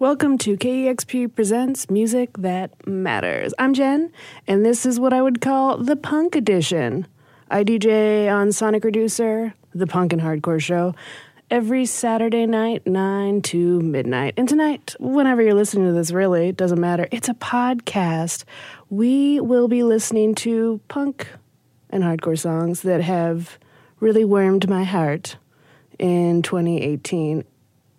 Welcome 0.00 0.38
to 0.38 0.56
KEXP 0.56 1.36
Presents 1.36 1.88
Music 1.88 2.30
That 2.38 2.84
Matters. 2.84 3.54
I'm 3.60 3.74
Jenn, 3.74 4.10
and 4.44 4.66
this 4.66 4.84
is 4.84 4.98
what 4.98 5.12
I 5.12 5.22
would 5.22 5.40
call 5.40 5.76
the 5.76 5.94
punk 5.94 6.34
edition. 6.34 7.06
I 7.48 7.62
DJ 7.62 8.28
on 8.28 8.50
Sonic 8.50 8.82
Reducer, 8.82 9.54
the 9.72 9.86
punk 9.86 10.12
and 10.12 10.20
hardcore 10.20 10.60
show, 10.60 10.96
every 11.48 11.86
Saturday 11.86 12.44
night, 12.44 12.84
9 12.88 13.40
to 13.42 13.80
midnight. 13.82 14.34
And 14.36 14.48
tonight, 14.48 14.96
whenever 14.98 15.42
you're 15.42 15.54
listening 15.54 15.86
to 15.86 15.92
this, 15.92 16.10
really, 16.10 16.48
it 16.48 16.56
doesn't 16.56 16.80
matter. 16.80 17.06
It's 17.12 17.28
a 17.28 17.34
podcast. 17.34 18.42
We 18.90 19.38
will 19.38 19.68
be 19.68 19.84
listening 19.84 20.34
to 20.36 20.80
punk 20.88 21.28
and 21.90 22.02
hardcore 22.02 22.36
songs 22.36 22.82
that 22.82 23.00
have 23.00 23.60
really 24.00 24.24
warmed 24.24 24.68
my 24.68 24.82
heart 24.82 25.36
in 26.00 26.42
2018 26.42 27.44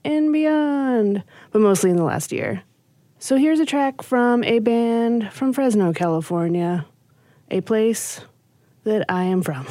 and 0.06 0.32
beyond, 0.32 1.24
but 1.52 1.62
mostly 1.62 1.90
in 1.90 1.98
the 1.98 2.04
last 2.04 2.32
year. 2.32 2.64
So 3.20 3.38
here's 3.38 3.60
a 3.60 3.66
track 3.66 4.02
from 4.02 4.44
a 4.44 4.60
band 4.60 5.34
from 5.34 5.52
Fresno, 5.52 5.92
California, 5.94 6.86
a 7.50 7.62
place 7.62 8.22
that 8.84 9.06
I 9.10 9.24
am 9.24 9.42
from. 9.42 9.66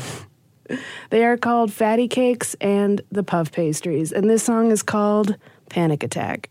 they 1.10 1.24
are 1.24 1.36
called 1.36 1.72
Fatty 1.72 2.08
Cakes 2.08 2.54
and 2.60 3.00
the 3.12 3.22
Puff 3.22 3.52
Pastries, 3.52 4.12
and 4.12 4.28
this 4.28 4.42
song 4.42 4.70
is 4.70 4.82
called 4.82 5.36
Panic 5.70 6.02
Attack. 6.02 6.50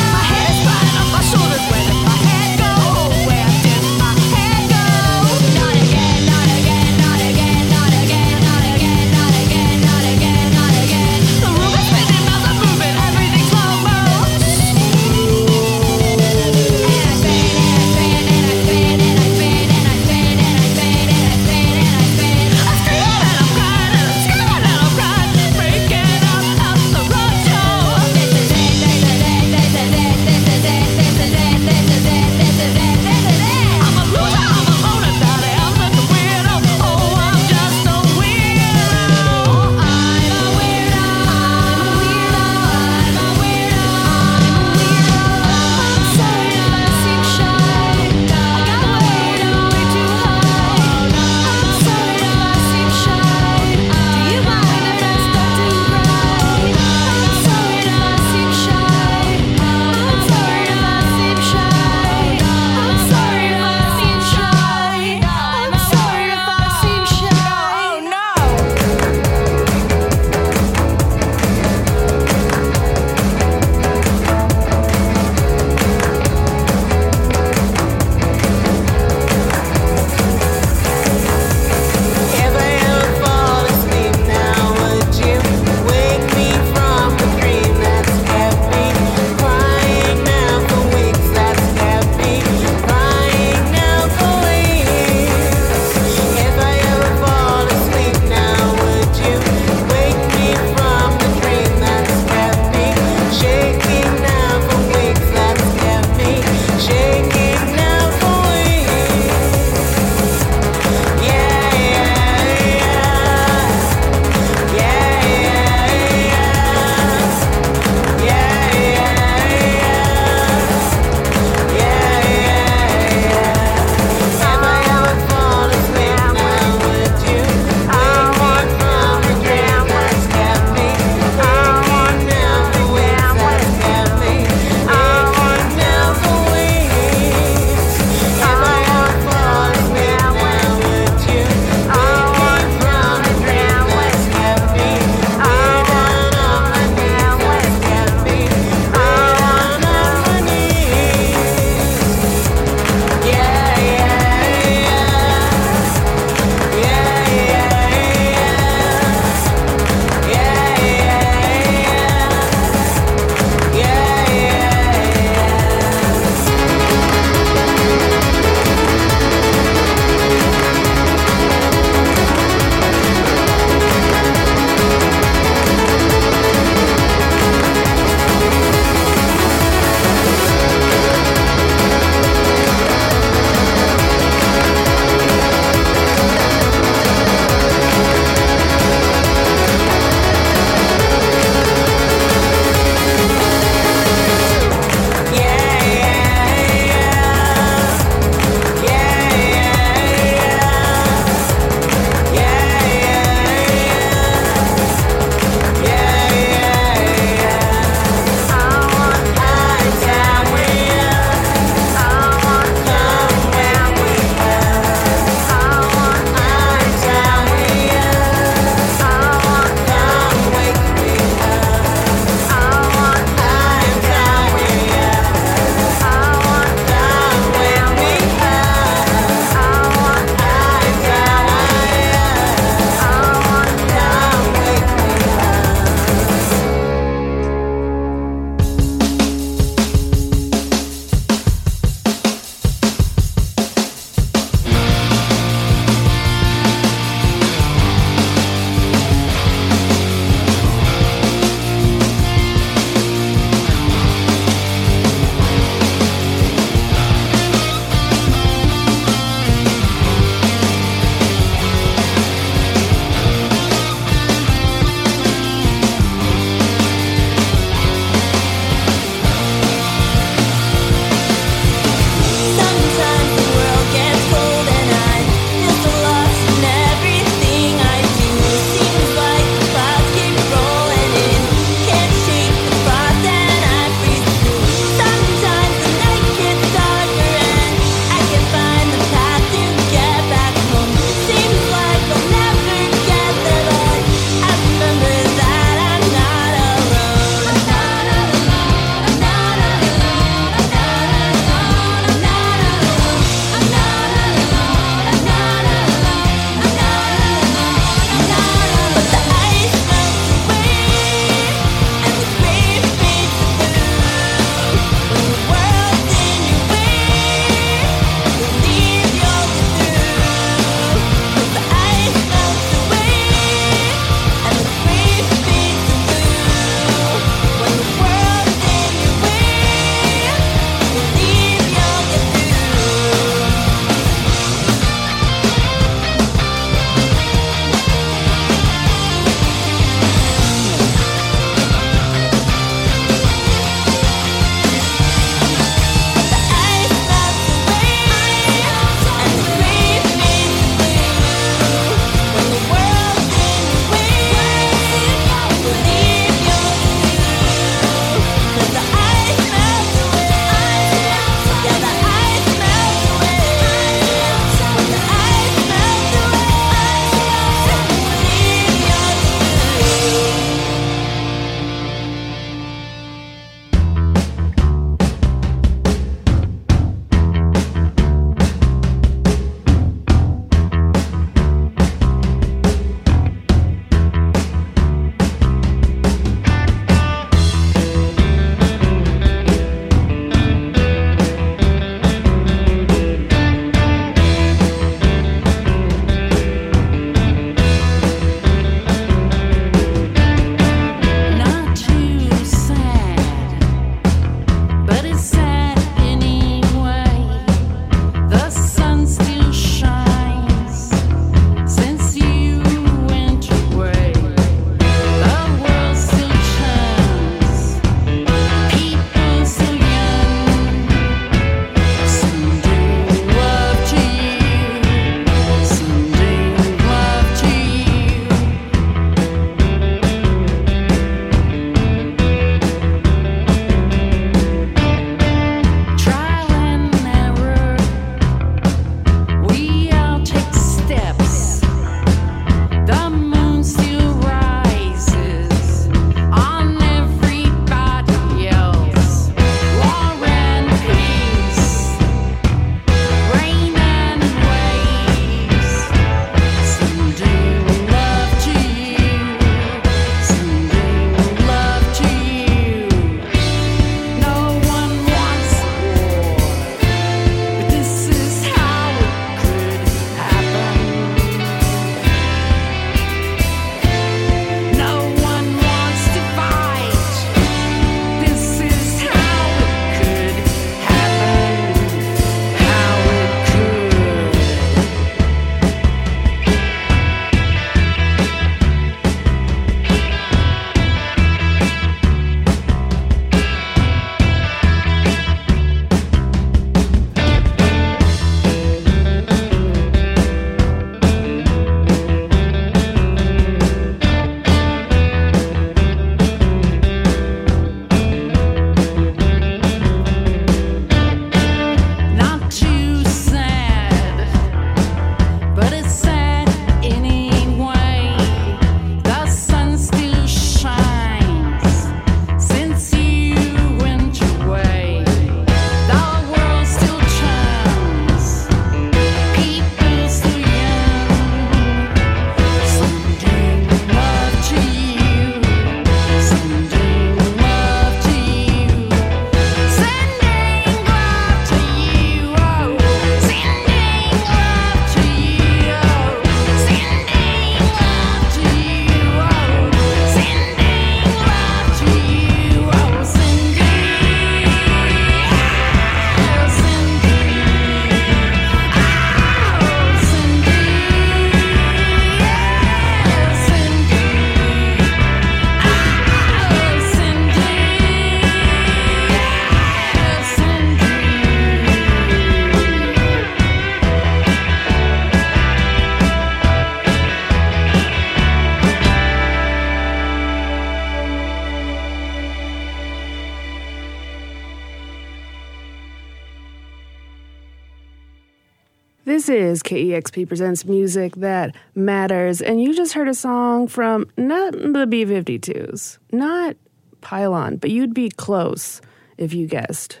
This 589.22 589.28
is 589.28 589.62
KEXP 589.62 590.26
Presents 590.26 590.64
Music 590.64 591.14
That 591.14 591.54
Matters, 591.76 592.42
and 592.42 592.60
you 592.60 592.74
just 592.74 592.94
heard 592.94 593.06
a 593.06 593.14
song 593.14 593.68
from 593.68 594.08
not 594.16 594.50
the 594.50 594.84
B 594.84 595.04
52s, 595.04 595.98
not 596.10 596.56
Pylon, 597.02 597.58
but 597.58 597.70
you'd 597.70 597.94
be 597.94 598.10
close 598.10 598.80
if 599.18 599.32
you 599.32 599.46
guessed 599.46 600.00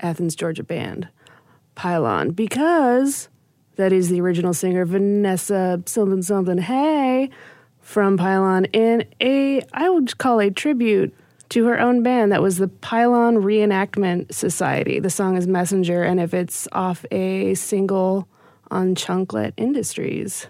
Athens, 0.00 0.34
Georgia 0.34 0.62
band, 0.62 1.08
Pylon, 1.74 2.30
because 2.30 3.28
that 3.76 3.92
is 3.92 4.08
the 4.08 4.22
original 4.22 4.54
singer 4.54 4.86
Vanessa 4.86 5.82
something 5.84 6.22
something 6.22 6.56
Hay 6.56 7.28
from 7.82 8.16
Pylon 8.16 8.64
in 8.72 9.04
a, 9.20 9.60
I 9.74 9.90
would 9.90 10.16
call 10.16 10.40
a 10.40 10.50
tribute 10.50 11.14
to 11.50 11.66
her 11.66 11.78
own 11.78 12.02
band 12.02 12.32
that 12.32 12.40
was 12.40 12.56
the 12.56 12.68
Pylon 12.68 13.36
Reenactment 13.36 14.32
Society. 14.32 14.98
The 14.98 15.10
song 15.10 15.36
is 15.36 15.46
Messenger, 15.46 16.04
and 16.04 16.18
if 16.18 16.32
it's 16.32 16.66
off 16.72 17.04
a 17.10 17.52
single 17.52 18.28
on 18.72 18.94
Chunklet 18.94 19.52
Industries. 19.56 20.46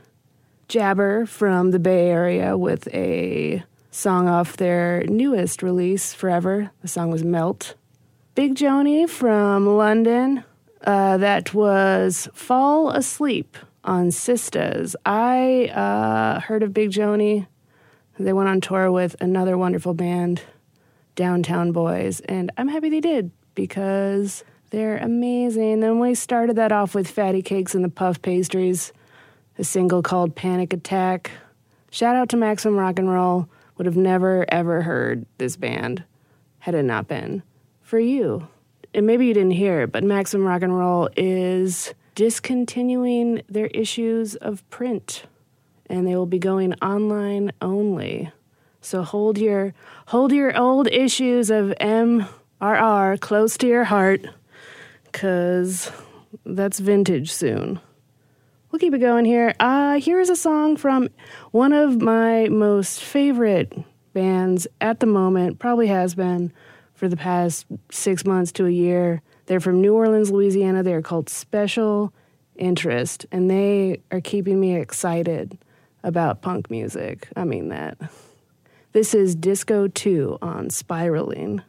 Jabber 0.69 1.27
from 1.27 1.73
the 1.73 1.79
Bay 1.79 2.09
Area 2.09 2.57
with 2.57 2.89
a 2.95 3.63
song 3.91 4.29
off 4.29 4.57
their 4.57 5.05
newest 5.07 5.63
release, 5.63 6.15
Forever. 6.15 6.71
The 6.81 6.89
song 6.89 7.11
was 7.11 7.25
Melt. 7.25 7.75
Big 8.35 8.55
Joanie 8.55 9.07
from 9.07 9.67
London. 9.67 10.45
Uh, 10.83 11.19
that 11.19 11.53
was 11.53 12.29
Fall 12.33 12.91
Asleep 12.91 13.59
on 13.85 14.09
Sistas. 14.09 14.95
I 15.05 15.67
uh, 15.67 16.41
heard 16.41 16.63
of 16.63 16.73
Big 16.73 16.91
Joanie. 16.91 17.47
They 18.19 18.33
went 18.33 18.49
on 18.49 18.61
tour 18.61 18.91
with 18.91 19.17
another 19.21 19.59
wonderful 19.59 19.95
band 19.95 20.43
Downtown 21.17 21.73
Boys, 21.73 22.21
and 22.21 22.51
I'm 22.57 22.69
happy 22.69 22.89
they 22.89 23.01
did 23.01 23.33
because 23.55 24.45
they're 24.73 24.97
amazing. 24.97 25.81
Then 25.81 26.01
we 26.01 26.15
started 26.15 26.57
that 26.57 26.73
off 26.73 26.95
with 26.95 27.07
Fatty 27.07 27.43
Cakes 27.43 27.75
and 27.75 27.85
the 27.85 27.91
Puff 27.91 28.23
Pastries, 28.23 28.91
a 29.59 29.65
single 29.65 30.03
called 30.03 30.35
Panic 30.35 30.73
Attack. 30.73 31.31
Shout 31.91 32.17
out 32.17 32.31
to 32.31 32.39
Maximum 32.39 32.79
Rock 32.79 32.99
and 32.99 33.11
Roll. 33.11 33.49
Would 33.77 33.85
have 33.85 33.99
never 33.99 34.47
ever 34.49 34.81
heard 34.81 35.27
this 35.37 35.57
band 35.57 36.05
had 36.61 36.75
it 36.75 36.85
not 36.85 37.07
been 37.07 37.43
for 37.83 37.99
you. 37.99 38.49
And 38.95 39.07
maybe 39.07 39.27
you 39.27 39.35
didn't 39.35 39.53
hear 39.53 39.83
it, 39.83 39.93
but 39.93 40.05
Maximum 40.05 40.47
Rock 40.47 40.63
and 40.63 40.77
Roll 40.77 41.11
is 41.19 41.93
discontinuing 42.15 43.43
their 43.51 43.67
issues 43.69 44.37
of 44.37 44.69
print 44.71 45.25
and 45.87 46.07
they 46.07 46.17
will 46.17 46.25
be 46.25 46.39
going 46.39 46.73
online 46.81 47.53
only. 47.61 48.33
So 48.81 49.03
hold 49.03 49.37
your 49.37 49.75
hold 50.07 50.33
your 50.33 50.57
old 50.57 50.89
issues 50.89 51.51
of 51.51 51.75
MRR 51.79 53.21
close 53.21 53.59
to 53.59 53.67
your 53.67 53.85
heart 53.85 54.25
cuz 55.13 55.91
that's 56.45 56.79
vintage 56.79 57.33
soon. 57.33 57.81
We'll 58.71 58.79
keep 58.79 58.95
it 58.95 58.99
going 58.99 59.25
here. 59.25 59.55
Uh 59.61 60.01
here 60.01 60.21
is 60.21 60.31
a 60.31 60.37
song 60.37 60.77
from 60.77 61.09
one 61.51 61.73
of 61.73 62.01
my 62.01 62.49
most 62.49 63.03
favorite 63.03 63.73
bands 64.13 64.67
at 64.81 65.01
the 65.01 65.07
moment, 65.07 65.59
probably 65.59 65.87
has 65.87 66.15
been 66.15 66.53
for 66.95 67.09
the 67.09 67.17
past 67.17 67.67
6 67.91 68.25
months 68.25 68.53
to 68.53 68.67
a 68.67 68.71
year. 68.71 69.23
They're 69.47 69.61
from 69.61 69.81
New 69.81 69.95
Orleans, 69.95 70.31
Louisiana. 70.31 70.83
They're 70.83 71.03
called 71.03 71.29
Special 71.29 72.13
Interest 72.57 73.27
and 73.33 73.51
they 73.51 74.03
are 74.11 74.21
keeping 74.21 74.61
me 74.61 74.77
excited 74.77 75.59
about 76.03 76.43
punk 76.43 76.71
music. 76.71 77.29
I 77.37 77.45
mean 77.45 77.69
that. 77.69 77.99
This 78.93 79.15
is 79.15 79.35
Disco 79.35 79.89
2 79.89 80.39
on 80.43 80.69
Spiraling. 80.69 81.63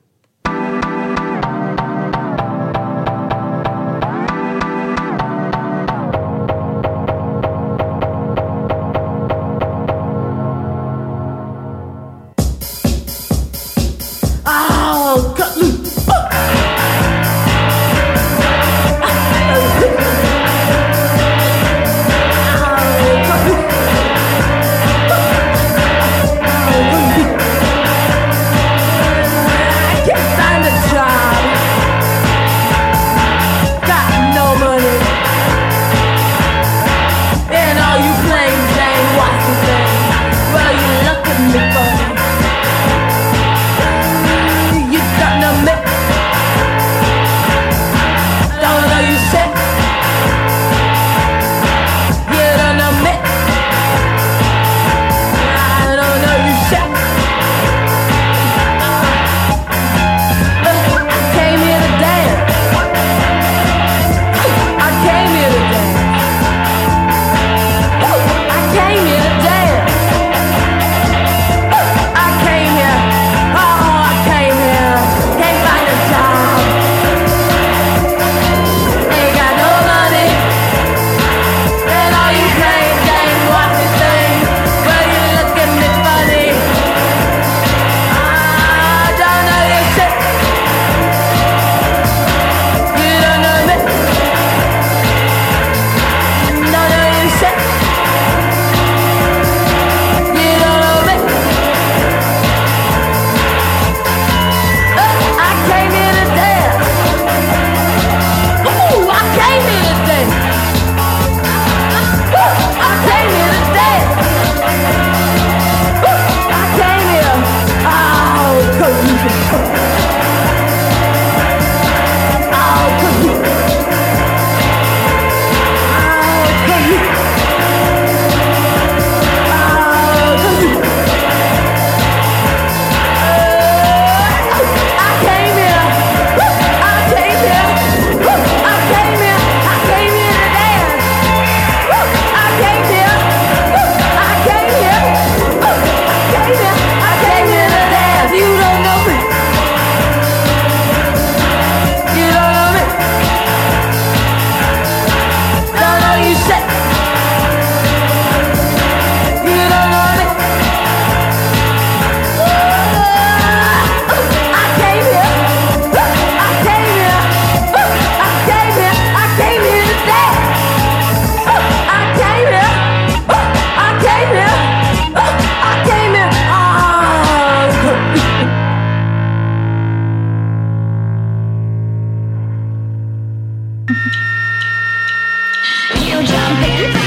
something. 186.54 187.03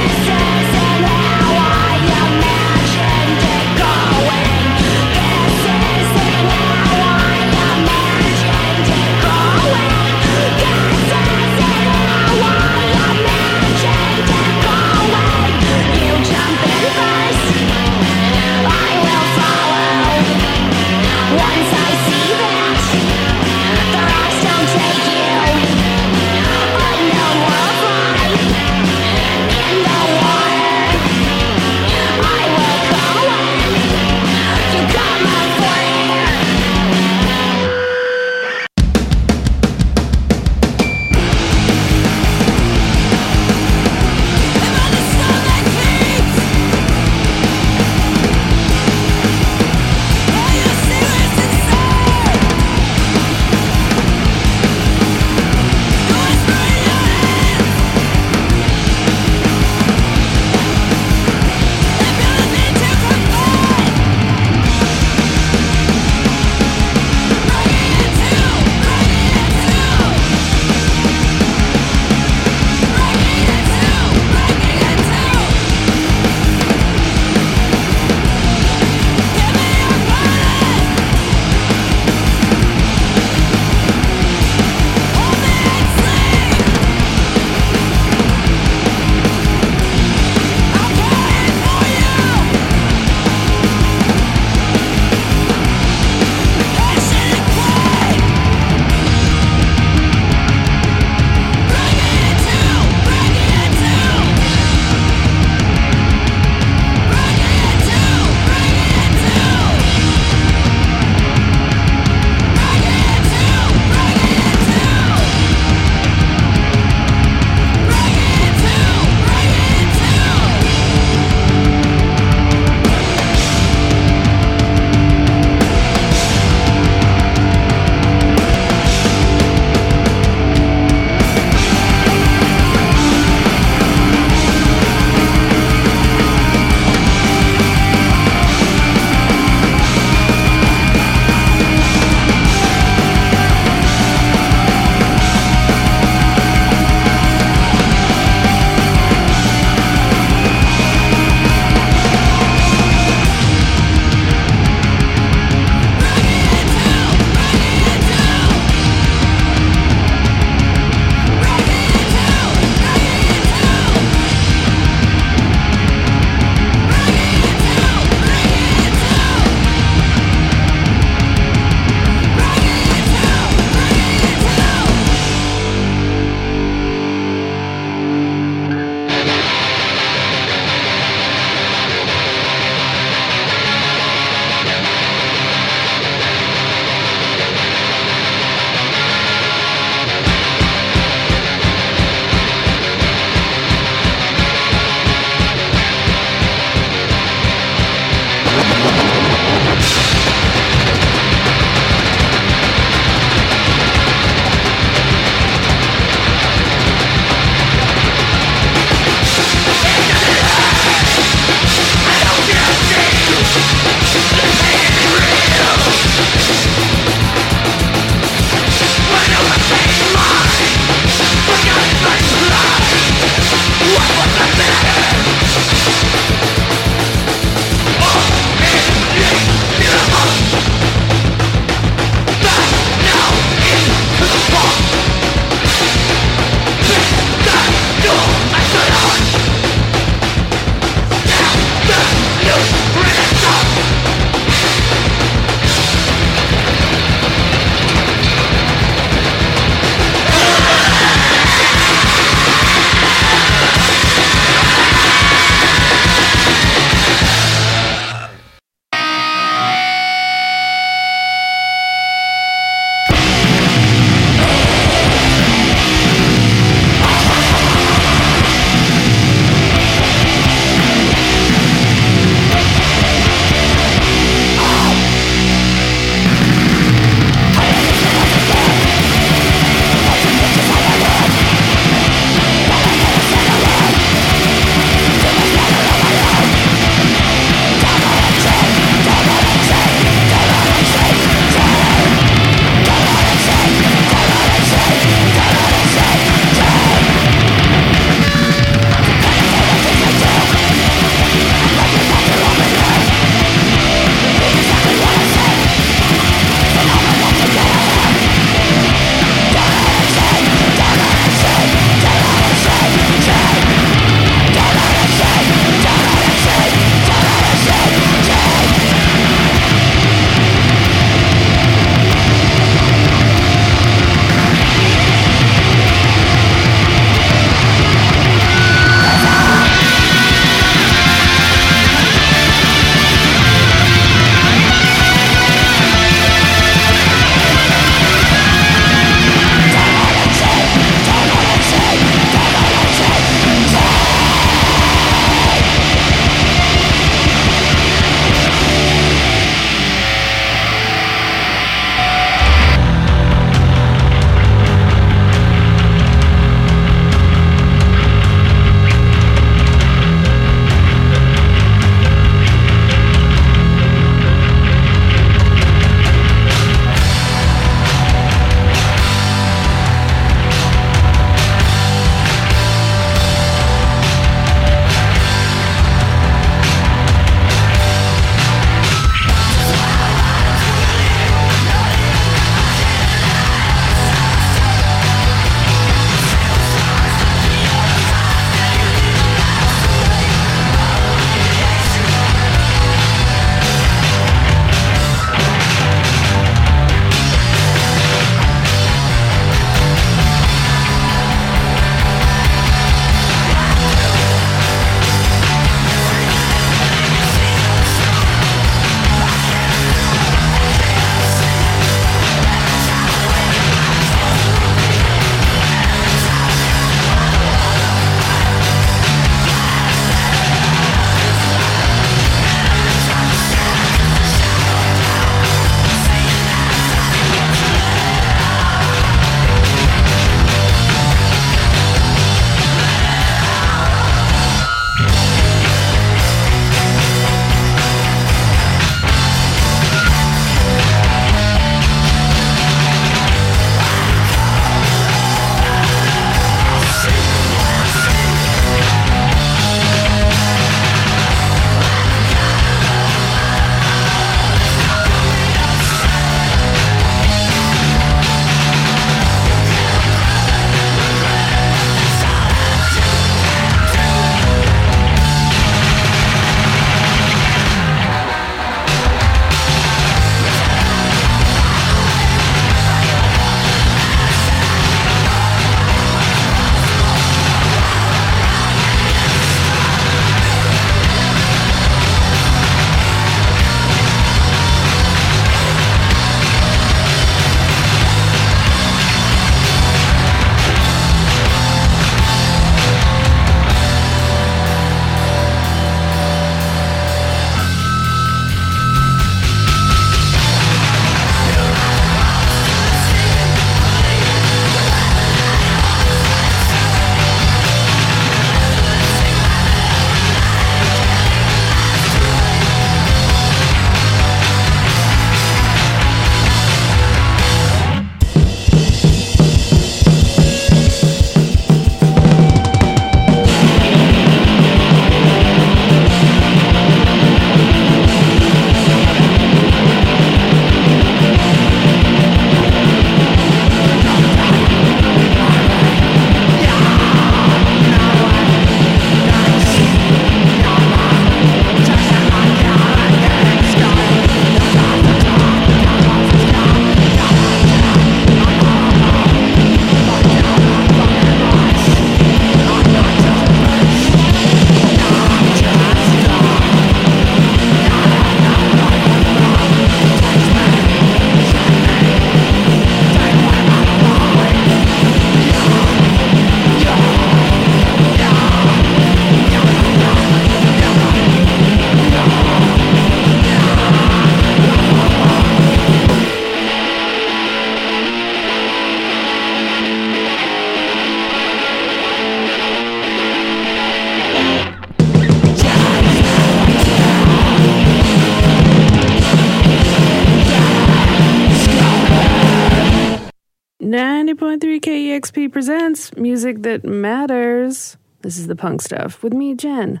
Presents 595.94 596.16
music 596.16 596.62
that 596.62 596.84
matters. 596.84 597.96
This 598.22 598.36
is 598.36 598.48
the 598.48 598.56
punk 598.56 598.82
stuff 598.82 599.22
with 599.22 599.32
me, 599.32 599.54
Jenn. 599.54 600.00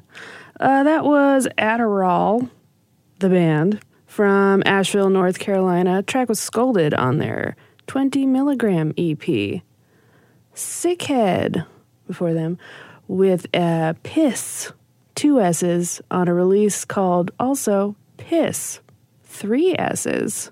Uh, 0.58 0.82
that 0.82 1.04
was 1.04 1.46
Adderall, 1.56 2.50
the 3.20 3.28
band 3.28 3.78
from 4.04 4.64
Asheville, 4.66 5.08
North 5.08 5.38
Carolina. 5.38 6.02
track 6.02 6.28
was 6.28 6.40
Scolded 6.40 6.94
on 6.94 7.18
their 7.18 7.54
20 7.86 8.26
milligram 8.26 8.92
EP. 8.98 9.62
Sick 10.52 11.02
Head 11.02 11.64
before 12.08 12.34
them 12.34 12.58
with 13.06 13.46
a 13.54 13.94
Piss, 14.02 14.72
two 15.14 15.40
S's 15.40 16.00
on 16.10 16.26
a 16.26 16.34
release 16.34 16.84
called 16.84 17.30
also 17.38 17.94
Piss, 18.16 18.80
three 19.22 19.76
S's. 19.78 20.50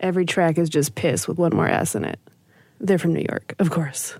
Every 0.00 0.26
track 0.26 0.58
is 0.58 0.68
just 0.68 0.96
Piss 0.96 1.28
with 1.28 1.38
one 1.38 1.54
more 1.54 1.68
S 1.68 1.94
in 1.94 2.04
it. 2.04 2.18
They're 2.80 2.98
from 2.98 3.12
New 3.12 3.24
York, 3.28 3.54
of 3.60 3.70
course. 3.70 4.18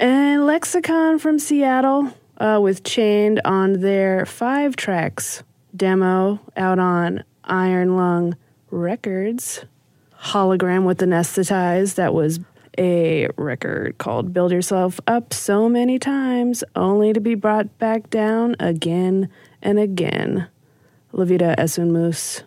And 0.00 0.46
Lexicon 0.46 1.18
from 1.18 1.38
Seattle 1.38 2.10
uh, 2.38 2.58
with 2.62 2.84
Chained 2.84 3.42
on 3.44 3.82
their 3.82 4.24
five 4.24 4.74
tracks 4.74 5.42
demo 5.76 6.40
out 6.56 6.78
on 6.78 7.22
Iron 7.44 7.98
Lung 7.98 8.34
Records. 8.70 9.66
Hologram 10.18 10.86
with 10.86 11.00
Anesthetized, 11.00 11.96
that 11.96 12.14
was 12.14 12.40
a 12.78 13.28
record 13.36 13.98
called 13.98 14.32
Build 14.32 14.52
Yourself 14.52 15.00
Up 15.06 15.34
So 15.34 15.68
Many 15.68 15.98
Times, 15.98 16.64
only 16.74 17.12
to 17.12 17.20
be 17.20 17.34
brought 17.34 17.76
back 17.76 18.08
down 18.08 18.56
again 18.58 19.28
and 19.60 19.78
again. 19.78 20.48
Levita 21.12 21.26
Vida 21.26 21.60
es 21.60 21.78
un 21.78 21.92
Mus 21.92 22.42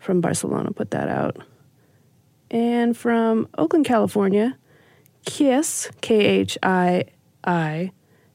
from 0.00 0.20
Barcelona 0.20 0.72
put 0.72 0.90
that 0.90 1.08
out. 1.08 1.36
And 2.50 2.96
from 2.96 3.46
Oakland, 3.56 3.86
California, 3.86 4.56
Khiis, 5.24 5.90
K 6.00 6.16
H 6.16 6.58
I 6.62 7.04
I 7.44 7.92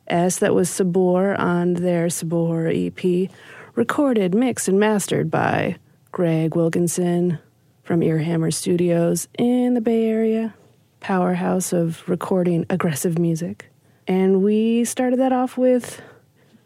S, 0.08 0.39
that 0.39 0.54
was 0.54 0.69
Saboor 0.69 1.36
on 1.36 1.74
their 1.76 2.10
Saboor 2.10 2.67
EP, 2.67 3.30
recorded, 3.74 4.36
mixed, 4.36 4.67
and 4.67 4.80
mastered 4.80 5.32
by 5.32 5.78
Greg 6.12 6.56
Wilkinson 6.56 7.39
from 7.84 8.02
Earhammer 8.02 8.54
Studios 8.54 9.28
in 9.38 9.74
the 9.74 9.82
Bay 9.82 10.06
Area, 10.06 10.54
powerhouse 11.00 11.74
of 11.74 12.08
recording 12.08 12.65
aggressive 12.69 13.19
music. 13.19 13.71
And 14.08 14.43
we 14.43 14.86
started 14.86 15.19
that 15.19 15.34
off 15.34 15.58
with 15.58 16.02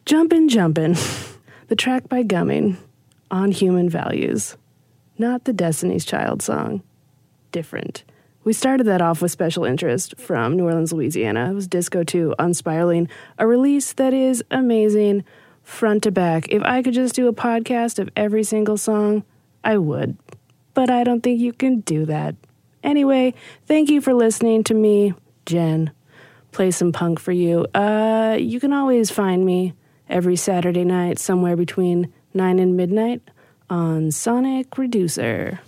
Jumpin' 0.05 0.49
Jumpin', 0.49 0.95
the 1.67 1.75
track 1.75 2.10
by 2.10 2.23
Gumming 2.23 2.77
on 3.32 3.51
Human 3.51 3.89
Values, 3.89 4.58
not 5.17 5.45
the 5.45 5.53
Destiny's 5.53 6.05
Child 6.05 6.41
song. 6.41 6.84
Different. 7.51 8.03
We 8.49 8.53
started 8.53 8.88
that 8.88 8.99
off 8.99 9.21
with 9.21 9.29
special 9.29 9.63
interest 9.63 10.15
from 10.17 10.57
New 10.57 10.65
Orleans, 10.65 10.91
Louisiana. 10.91 11.51
It 11.51 11.53
was 11.53 11.67
Disco 11.67 12.03
2 12.03 12.33
on 12.39 12.55
Spiraling, 12.55 13.07
a 13.38 13.45
release 13.45 13.93
that 13.93 14.12
is 14.12 14.43
amazing 14.49 15.23
front 15.62 16.01
to 16.01 16.12
back. 16.12 16.49
If 16.49 16.63
I 16.63 16.81
could 16.81 16.95
just 16.95 17.13
do 17.13 17.27
a 17.27 17.31
podcast 17.31 17.99
of 17.99 18.09
every 18.15 18.43
single 18.43 18.75
song, 18.75 19.23
I 19.63 19.77
would. 19.77 20.17
But 20.73 20.89
I 20.89 21.03
don't 21.03 21.21
think 21.21 21.39
you 21.39 21.53
can 21.53 21.81
do 21.81 22.05
that. 22.07 22.33
Anyway, 22.83 23.35
thank 23.67 23.88
you 23.88 24.01
for 24.01 24.15
listening 24.15 24.63
to 24.63 24.73
me, 24.73 25.13
Jenn. 25.45 25.91
Play 26.51 26.71
some 26.71 26.91
punk 26.91 27.19
for 27.19 27.31
you. 27.31 27.67
Uh, 27.75 28.35
you 28.39 28.59
can 28.59 28.73
always 28.73 29.12
find 29.12 29.45
me 29.45 29.75
every 30.09 30.35
Saturday 30.35 30.85
night 30.85 31.19
somewhere 31.19 31.55
between 31.55 32.12
9 32.33 32.57
and 32.57 32.75
midnight 32.75 33.21
on 33.69 34.09
Sonic 34.09 34.75
Reducer. 34.75 35.59